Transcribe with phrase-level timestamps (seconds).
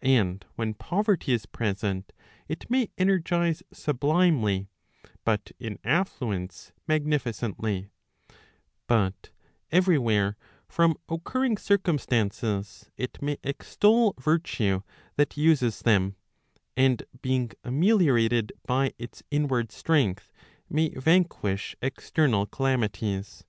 [0.00, 2.12] And when poverty is present,
[2.46, 4.68] it may energize sublimely,
[5.24, 7.90] but in affluence mag¬ nificently;
[8.86, 9.30] but
[9.72, 10.36] every where
[10.68, 14.82] from occurring circumstances, it may extol virtue
[15.16, 16.14] that uses them;
[16.76, 20.30] and being ameliorated by its inward strength
[20.70, 23.42] may vanquish external calamities.